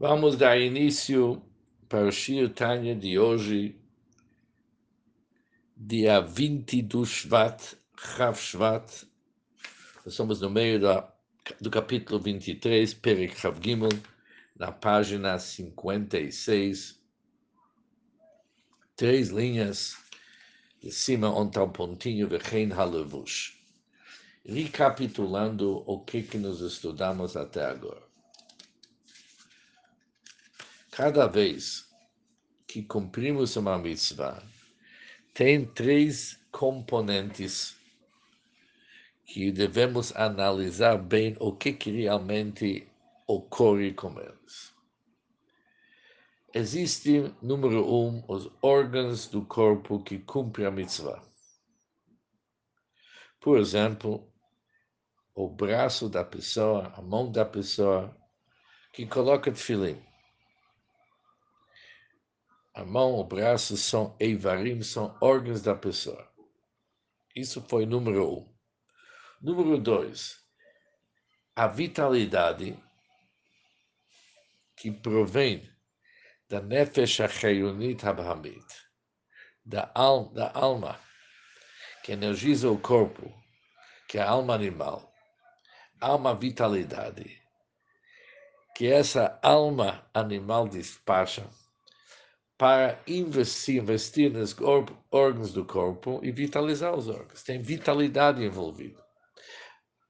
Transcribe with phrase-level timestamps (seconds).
[0.00, 1.42] Vamos dar início
[1.88, 3.74] para o Shir Tanya de hoje,
[5.76, 9.04] dia 20 do Shvat, Rav Shvat.
[10.06, 11.12] Estamos no meio da,
[11.60, 13.88] do capítulo 23, Perek Rav Gimel,
[14.54, 16.96] na página 56.
[18.94, 19.96] Três linhas
[20.80, 23.58] de cima, onde está um pontinho, Vechen Halevush.
[24.46, 28.07] Recapitulando o que, que nós estudamos até agora.
[30.98, 31.88] Cada vez
[32.66, 34.42] que cumprimos uma mitzvah,
[35.32, 37.76] tem três componentes
[39.24, 42.88] que devemos analisar bem o que, que realmente
[43.28, 44.74] ocorre com eles.
[46.52, 51.22] Existe, número um, os órgãos do corpo que cumprem a mitzvah.
[53.38, 54.28] Por exemplo,
[55.32, 58.12] o braço da pessoa, a mão da pessoa
[58.92, 60.07] que coloca tefilim
[62.78, 66.30] a mão, o braço são eivarim, são órgãos da pessoa.
[67.34, 68.56] Isso foi número um.
[69.42, 70.38] Número dois,
[71.56, 72.80] a vitalidade
[74.76, 75.68] que provém
[76.48, 78.64] da nefesh achayunit habhamit,
[79.64, 81.00] da, al, da alma
[82.04, 83.34] que energiza o corpo,
[84.06, 85.12] que é a alma animal.
[86.00, 87.42] Há uma vitalidade
[88.76, 91.44] que essa alma animal despacha
[92.58, 94.54] para investir, investir nos
[95.12, 97.44] órgãos do corpo e vitalizar os órgãos.
[97.44, 99.00] Tem vitalidade envolvida.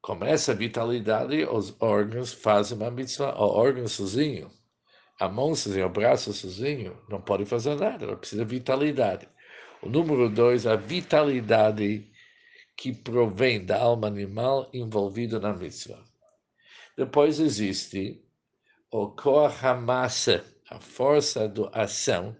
[0.00, 3.34] Com essa vitalidade, os órgãos fazem uma mitzvah.
[3.38, 4.50] O órgão sozinho,
[5.20, 9.28] a mão sozinha, o braço sozinho, não pode fazer nada, ela precisa de vitalidade.
[9.82, 12.10] O número dois, a vitalidade
[12.74, 16.02] que provém da alma animal envolvida na mitzvah.
[16.96, 18.24] Depois existe
[18.90, 22.36] o Koach HaMasa, a força da ação,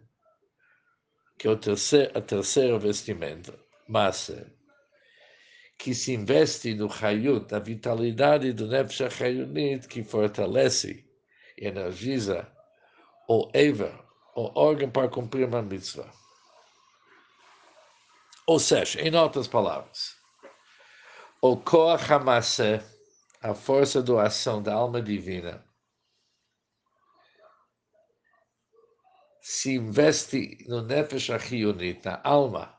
[1.39, 3.59] que é o terceiro, a vestimenta,
[3.89, 4.53] massa,
[5.79, 11.05] que se investe no Hayut, na vitalidade do Nefesh HaChayunit, que fortalece
[11.57, 12.51] e energiza
[13.29, 13.95] o Ever,
[14.35, 16.13] o órgão para cumprir uma mitzvah.
[18.47, 20.17] Ou seja, em outras palavras,
[21.41, 22.83] o Koach HaMaseh,
[23.41, 25.65] a força da ação da alma divina,
[29.49, 32.77] se investe no Nefesh Achionit, na alma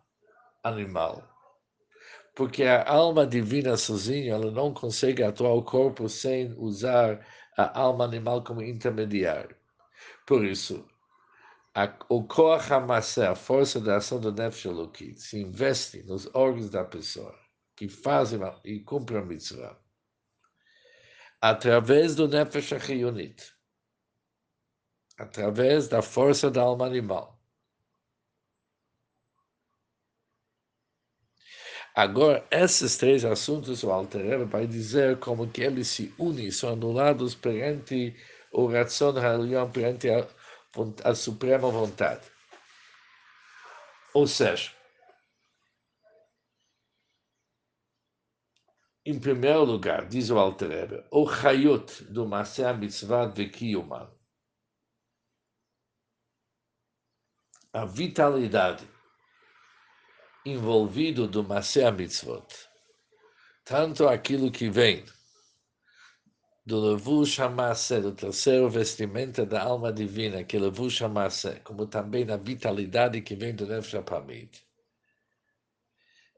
[0.64, 1.28] animal,
[2.36, 7.26] porque a alma divina sozinha ela não consegue atuar o corpo sem usar
[7.58, 9.56] a alma animal como intermediário.
[10.28, 10.88] Por isso,
[11.74, 16.70] a, o Koach HaMaseh, a força da ação do Nefesh Elokit, se investe nos órgãos
[16.70, 17.36] da pessoa,
[17.76, 19.76] que fazem e cumprem a mitzvah,
[21.42, 23.59] através do Nefesh Achionit
[25.20, 27.38] através da força da alma animal.
[31.94, 37.36] Agora, esses três assuntos o Alter vai dizer como que eles se unem, são anulados
[37.36, 38.16] perante
[38.54, 39.14] o Ratzon
[39.74, 40.26] perante a,
[41.04, 42.26] a suprema vontade.
[44.14, 44.72] Ou seja,
[49.06, 54.10] em primeiro lugar, diz o Alter o Hayot do Maseh Mitzvah de Kiyuman,
[57.72, 58.88] a vitalidade
[60.44, 62.48] envolvido do Maseh Mitzvot,
[63.64, 65.06] tanto aquilo que vem
[66.66, 71.02] do Levush HaMaseh, do terceiro vestimenta da alma divina, que é Levush
[71.64, 74.50] como também a vitalidade que vem do Nefesh HaPamid,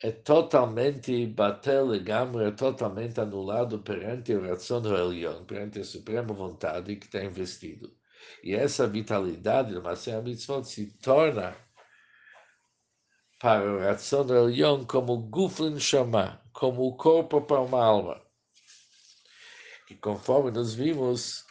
[0.04, 6.96] é totalmente batel gamre, é totalmente anulado perante o Ratzon Elion, perante a suprema vontade
[6.98, 8.01] que está investido.
[8.44, 11.56] E essa vitalidade do Maseh Mitzvot se torna
[13.40, 18.22] para o Ratzon Elion como Guflin Shama, como o corpo para uma alma.
[19.90, 21.46] E conforme nós vimos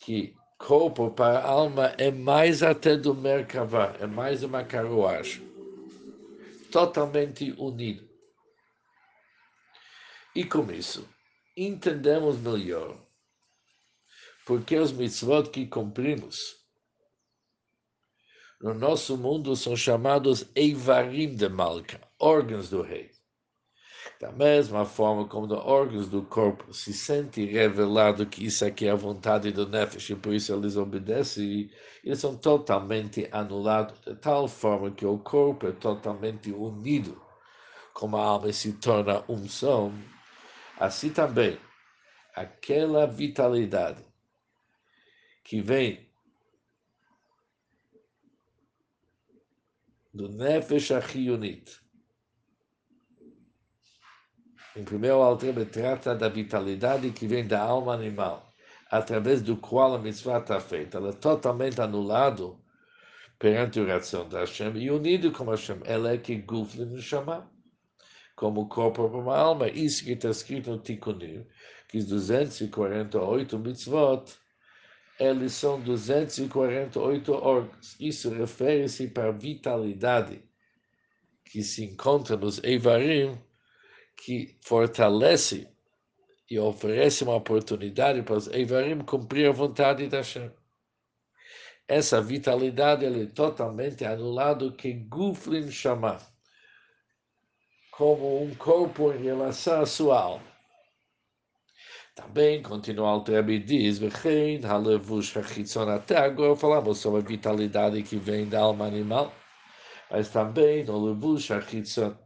[0.00, 5.42] que corpo para alma é mais até do Merkavá, é mais uma carruagem,
[6.70, 8.08] totalmente unido.
[10.34, 11.08] E com isso,
[11.56, 13.03] entendemos melhor
[14.44, 16.62] porque os mitzvot que cumprimos
[18.60, 23.10] no nosso mundo são chamados Eivarim de Malka, órgãos do rei.
[24.20, 28.90] Da mesma forma como os órgãos do corpo se sente revelado que isso aqui é
[28.90, 31.70] a vontade do Nefesh e por isso eles obedecem,
[32.02, 37.20] eles são totalmente anulados de tal forma que o corpo é totalmente unido,
[37.92, 39.92] como a alma se torna um som,
[40.78, 41.58] assim também
[42.34, 44.13] aquela vitalidade
[45.44, 46.08] que vem
[50.12, 51.80] do Nefesh Achiyunit.
[54.74, 58.52] Em primeiro alter, trata da vitalidade que vem da alma animal,
[58.90, 60.96] através do qual a mitzvah está feita.
[60.98, 62.58] Ela é totalmente anulado
[63.38, 65.80] perante a oração da Hashem e unido com Hashem.
[65.84, 67.48] Ela é que gufle no chamar,
[68.34, 69.68] como corpo para uma alma.
[69.68, 71.46] Isso que está escrito no Tikkunim,
[71.88, 74.43] que os 248 mitzvot,
[75.18, 77.96] eles são 248 órgãos.
[78.00, 80.42] Isso refere-se para a vitalidade
[81.44, 83.38] que se encontra nos Eivarim,
[84.16, 85.68] que fortalece
[86.50, 90.50] e oferece uma oportunidade para os Eivarim cumprir a vontade da Hashem.
[91.86, 96.18] Essa vitalidade é totalmente anulada que Guflin chama
[97.90, 100.53] como um corpo em relação à sua alma.
[102.14, 103.98] Também, continua o Rebbe diz,
[105.88, 109.34] até agora falamos sobre a vitalidade que vem da alma animal,
[110.10, 112.16] mas também no Levush Hachitzon.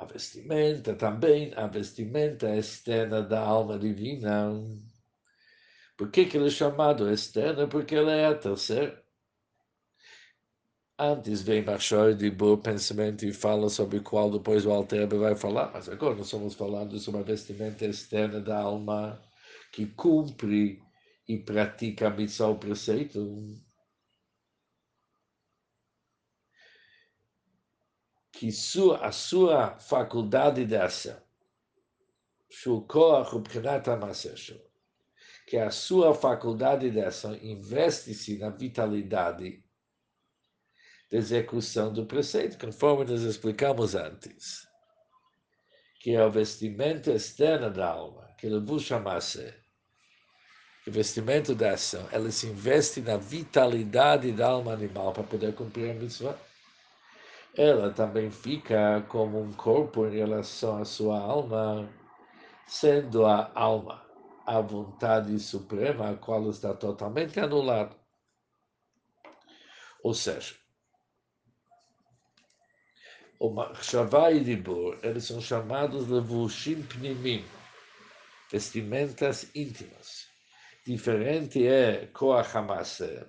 [0.00, 4.50] A vestimenta também, a vestimenta externa da alma divina.
[5.96, 7.68] Por que, que ele é chamado externo?
[7.68, 9.00] Porque ele é a terceira.
[11.02, 15.72] Antes vem Machor de bom pensamento e fala sobre qual depois o Alterbe vai falar,
[15.72, 19.18] mas agora nós estamos falando sobre a vestimenta externa da alma
[19.72, 20.78] que cumpre
[21.26, 23.18] e pratica a missão preceito.
[28.30, 31.18] Que sua, a sua faculdade de ação,
[35.46, 39.64] que a sua faculdade de ação investe-se na vitalidade
[41.10, 44.68] da execução do preceito, conforme nós explicamos antes,
[46.00, 49.52] que é o vestimento externo da alma, que ele chamasse,
[50.86, 55.90] o vestimento da ação, ela se investe na vitalidade da alma animal para poder cumprir
[55.90, 56.36] a mitzvah.
[57.54, 61.88] Ela também fica como um corpo em relação à sua alma,
[62.66, 64.10] sendo a alma
[64.46, 67.94] a vontade suprema, a qual está totalmente anulada.
[70.02, 70.56] Ou seja,
[73.40, 77.42] o Machshavá e Dibur, eles são chamados Levushim Pnimim,
[78.52, 80.28] vestimentas íntimas.
[80.86, 83.26] Diferente é Koach Hamaseh,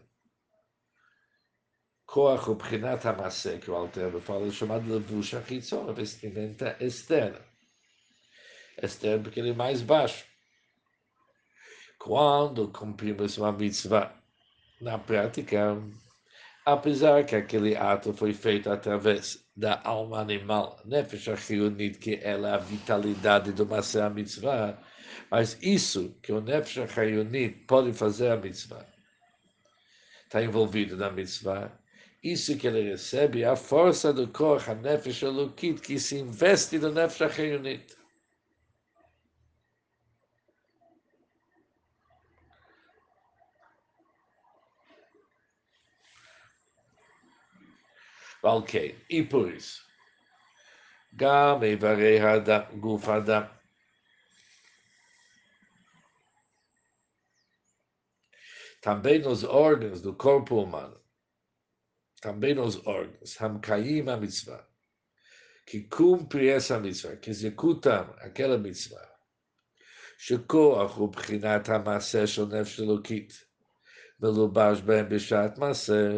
[2.05, 7.39] Koach Ubchinat Hamaseh, que o Alter fala, é chamado Levush Achitzon, vestimenta externa.
[8.83, 10.25] Externa porque ele é mais baixo.
[11.97, 14.13] Quando cumprimos uma mitzvah
[14.81, 15.77] na prática,
[16.65, 22.53] apesar que aquele ato foi feito através da alma animal, nefesh achionit, que ela é
[22.53, 24.77] a vitalidade do Maseh Mitzvah,
[25.29, 28.85] mas isso que o nefesh achionit pode fazer a mitzvah,
[30.23, 31.71] está envolvido na mitzvah,
[32.23, 35.23] isso que ele recebe é a força do Koch, a nefesh
[35.81, 38.00] que se investe no nefesh achionit.
[48.42, 49.84] Ok, e por isso,
[51.12, 52.20] Gam Eivarei
[52.78, 53.50] Guf Adam.
[58.80, 61.00] Também nos órgãos do corpo humano,
[62.20, 64.64] também nos órgãos, Hamkaim a mitzvah,
[65.66, 69.16] que cumpre essa mitzvah, que executam aquela mitzvah.
[70.18, 73.44] שכוח הוא בחינת המעשה של נפש אלוקית,
[74.20, 76.10] מלובש בהם בשעת מעשה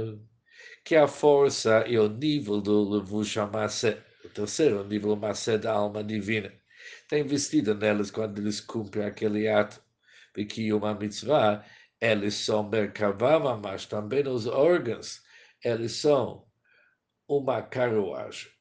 [0.83, 6.53] que a força e o nível do Levush o terceiro nível Masé da alma divina,
[7.01, 9.81] está investido nelas quando eles cumprem aquele ato.
[10.33, 11.63] Porque uma mitzvah,
[12.01, 15.21] eles são Merkavah, mas também os órgãos,
[15.63, 16.45] eles são
[17.27, 18.51] uma carruagem.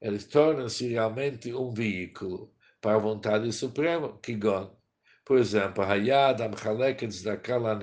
[0.00, 4.76] Eles tornam-se realmente um veículo para a vontade suprema, Kigon.
[5.24, 7.76] Por exemplo, Hayad Amchaleket Tzedakah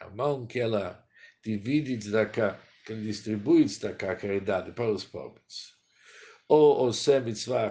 [0.00, 1.04] a mão que ela
[1.42, 5.74] divide Tzedakah quem distribui esta a caridade é para os pobres,
[6.48, 7.70] ou Osem mitzvah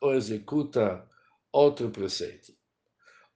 [0.00, 1.08] ou executa
[1.52, 2.54] outro preceito,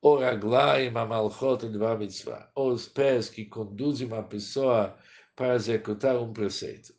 [0.01, 1.67] ou Raglaim amalchot
[1.99, 4.99] mitzvah, ou os pés que conduzem uma pessoa
[5.35, 6.95] para executar um preceito.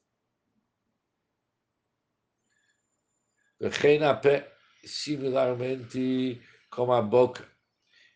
[3.62, 4.52] Reina pé,
[4.84, 7.48] similarmente como a boca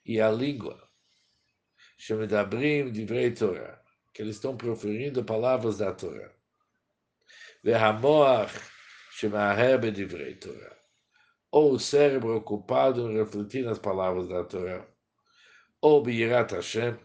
[0.06, 0.90] e a língua.
[1.98, 3.79] Shemedabrim divrei Torah
[4.14, 6.30] que eles estão proferindo palavras da Torá.
[7.64, 8.54] Vehamoach
[9.94, 10.76] divrei Torá.
[11.52, 14.86] Ou o cérebro ocupado em refletir nas palavras da Torá.
[15.82, 16.98] ou Birat Hashem,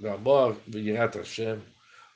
[0.00, 1.60] o amor Birat Hashem,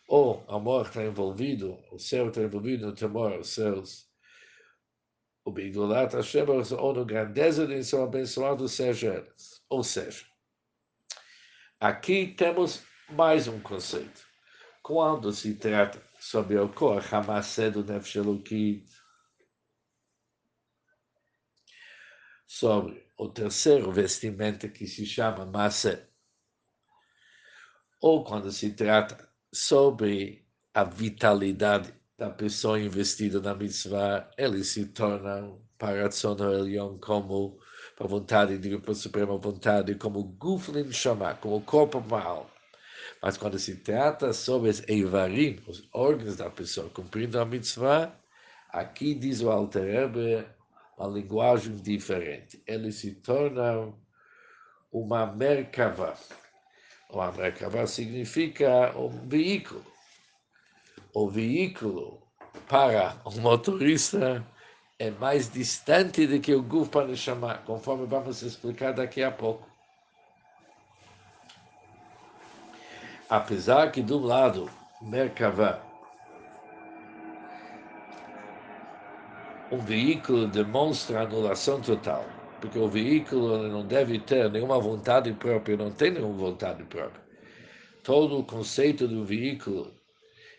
[0.09, 4.09] ou amor está envolvido, o céu está envolvido no temor aos céus,
[5.45, 6.45] o Bigolat Hashem,
[6.79, 9.63] ou no grandeza de seu abençoado seja eles.
[9.69, 10.25] Ou seja,
[11.81, 14.27] aqui temos mais um conceito.
[14.83, 18.87] Quando se trata sobre o cor Hamasé do Nefshelukit,
[22.47, 26.09] sobre o terceiro vestimento que se chama Masé,
[28.01, 35.57] ou quando se trata sobre a vitalidade da pessoa investida na mitzvah, ele se torna
[35.79, 37.59] para a Elion como
[37.97, 42.58] para a vontade de para a suprema vontade, como Guflin Shama, como corpo mal.
[43.21, 48.13] Mas quando se trata sobre os Eivarim, os órgãos da pessoa cumprindo a mitzvah,
[48.71, 50.47] aqui diz o Alter Rebbe
[50.97, 52.63] uma linguagem diferente.
[52.67, 53.93] Ele se torna
[54.93, 56.15] uma Merkava.
[57.11, 59.85] Uma Merkava significa um veículo.
[61.15, 62.23] O veículo
[62.69, 64.47] para o motorista
[64.99, 69.67] é mais distante do que o Guf para chamar, conforme vamos explicar daqui a pouco.
[73.29, 74.71] Apesar que, um lado,
[75.03, 75.89] Merkava
[79.71, 82.27] um veículo demonstra anulação total,
[82.61, 87.23] porque o veículo não deve ter nenhuma vontade própria, não tem nenhuma vontade própria.
[88.03, 89.95] Todo o conceito do veículo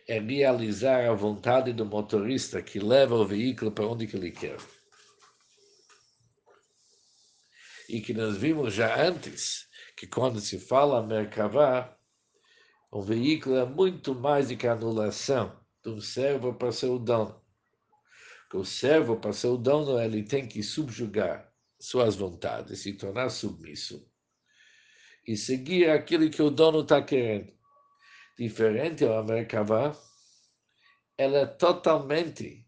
[0.08, 4.58] é realizar a vontade do motorista que leva o veículo para onde que ele quer.
[7.88, 11.99] E que nós vimos já antes, que quando se fala Merkavá,
[12.91, 17.39] o veículo é muito mais do que a anulação do servo para seu dono
[18.50, 23.29] que o servo, para ser o dono, ele tem que subjugar suas vontades, se tornar
[23.29, 24.10] submisso
[25.27, 27.53] e seguir aquilo que o dono está querendo.
[28.38, 29.96] Diferente ao Merkavá,
[31.17, 32.65] ela é totalmente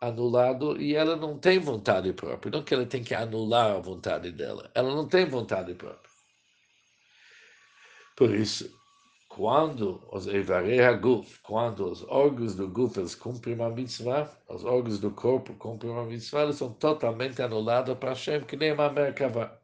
[0.00, 2.50] anulado e ela não tem vontade própria.
[2.50, 4.70] Não que ela tem que anular a vontade dela.
[4.74, 6.03] Ela não tem vontade própria.
[8.16, 8.72] Por isso,
[9.28, 15.00] quando os Eivarei Haguf, quando os órgãos do Guf eles cumprem uma mitzvah, os órgãos
[15.00, 19.60] do corpo cumprem uma mitzvah, eles são totalmente anulados para Hashem, que nem uma Merkavah.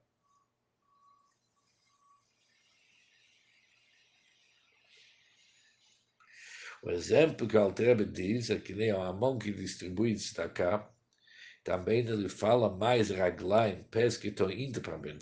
[6.83, 10.90] O exemplo que Altrebe diz é que nem a mão que distribui destacar,
[11.62, 15.19] também ele fala mais raglaim, pés que estão indo para Ben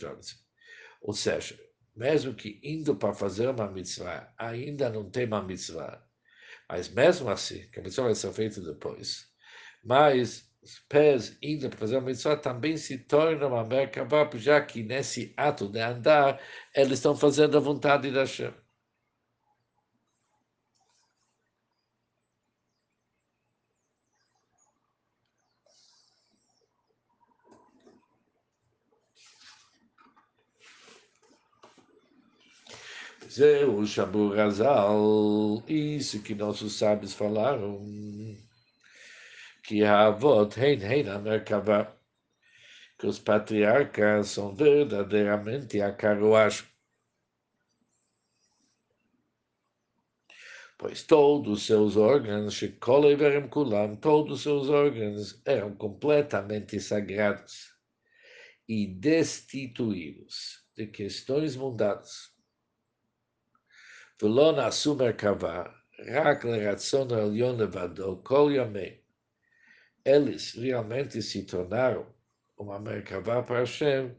[1.02, 1.58] Ou seja,
[1.98, 6.00] mesmo que indo para fazer uma mitzvah, ainda não tem uma mitzvah.
[6.68, 9.26] Mas mesmo assim, que a mitzvah vai ser feita depois.
[9.84, 14.82] Mas os pés indo para fazer uma mitzvah também se tornam uma merkavá, já que
[14.82, 16.40] nesse ato de andar,
[16.74, 18.54] eles estão fazendo a vontade da Hashem.
[33.38, 37.80] Zeu Shaburazal, isso que nossos sábios falaram,
[39.62, 41.96] que a avot, hein, hein, na Merkavá,
[42.98, 46.66] que os patriarcas são verdadeiramente a carruagem.
[50.76, 52.60] Pois todos os seus órgãos,
[54.00, 57.72] todos os seus órgãos eram completamente sagrados
[58.68, 62.36] e destituídos de questões mundanas
[64.21, 65.63] ולא נעשו מרכבה
[66.07, 68.89] רק לרצון העליון לבדו כל ימי.
[70.05, 72.05] Eles realmente se tornaram
[72.57, 74.13] uma merkavá para Hashem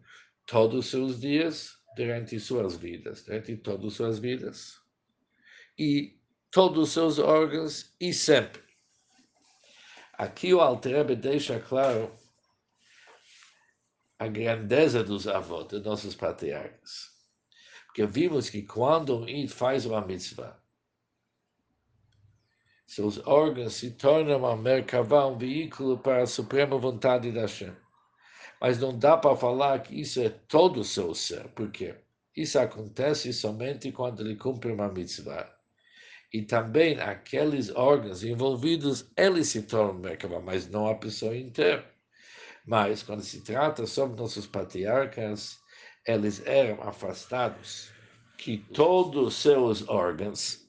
[0.46, 4.80] todos os seus dias, durante suas vidas, durante todas suas vidas,
[5.78, 6.18] e
[6.50, 8.62] todos os seus órgãos, e sempre.
[10.14, 12.16] Aqui o Altrebe deixa claro
[14.18, 17.12] a grandeza dos avós, de nossos patriarcas.
[17.89, 20.55] Porque vimos que quando um faz uma mitzvah,
[22.85, 27.75] seus órgãos se tornam uma merkavá, um veículo para a suprema vontade da Hashem.
[28.61, 31.95] Mas não dá para falar que isso é todo o seu ser, porque
[32.35, 35.51] isso acontece somente quando ele cumpre uma mitzvah.
[36.31, 41.89] E também aqueles órgãos envolvidos, eles se tornam merkavá, mas não a pessoa inteira.
[42.65, 45.59] Mas quando se trata sobre nossos patriarcas,
[46.05, 47.91] eles eram afastados,
[48.37, 50.65] que todos os seus órgãos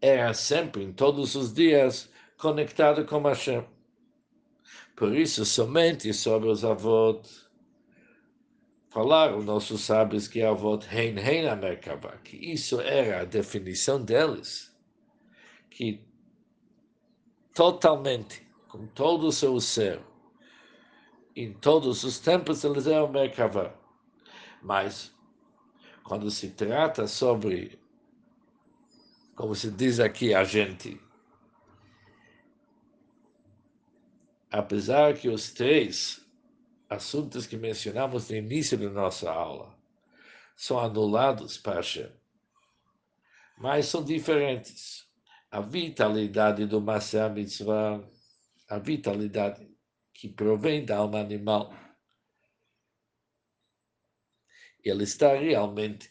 [0.00, 3.64] eram sempre, em todos os dias, conectados com Hashem.
[4.94, 7.46] Por isso, somente sobre os avós
[8.88, 14.74] falaram nossos sábios que avô Hein Hein a Merkavá, que isso era a definição deles,
[15.68, 16.00] que
[17.52, 20.00] totalmente, com todo o seu ser,
[21.36, 23.74] em todos os tempos eles eram Merkavá.
[24.62, 25.14] Mas,
[26.02, 27.78] quando se trata sobre,
[29.34, 30.98] como se diz aqui, a gente,
[34.50, 36.26] apesar que os três
[36.88, 39.76] assuntos que mencionamos no início da nossa aula
[40.56, 42.10] são anulados para Hashem,
[43.58, 45.04] mas são diferentes.
[45.50, 48.02] A vitalidade do Masé Mitzvah,
[48.68, 49.75] a vitalidade
[50.16, 51.72] que provém da alma animal,
[54.82, 56.10] ele está realmente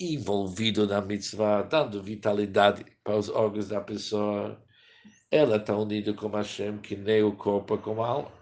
[0.00, 4.64] envolvido na mitzvah, dando vitalidade para os órgãos da pessoa.
[5.30, 8.32] Ela está unida com Hashem, que nem o corpo com a alma.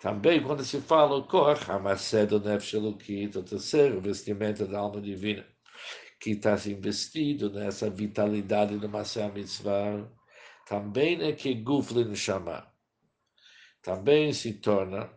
[0.00, 5.46] Também quando se fala o cor, Hamacedo Nefshelukit, o terceiro vestimento da alma divina,
[6.20, 10.08] que está se investido nessa vitalidade do Masé Mitzvah,
[10.66, 12.66] também é que Guflin chama.
[13.80, 15.08] Também se torna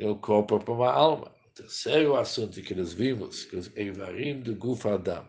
[0.00, 1.32] o corpo para uma alma.
[1.46, 5.26] O terceiro assunto que nós vimos, que os Eivarim do Guf Adam,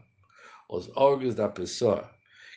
[0.68, 2.12] os órgãos da pessoa,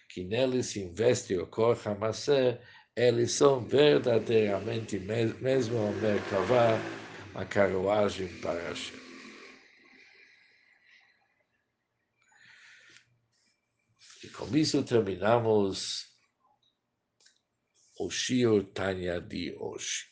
[0.08, 2.60] que neles se investe o cor Hamassé,
[2.96, 6.78] eles são verdadeiramente, mesmo a Merkavá,
[7.32, 8.98] uma carruagem para Hashem.
[14.24, 16.11] E com isso terminamos
[18.02, 20.11] o Shio Tanya de hoje.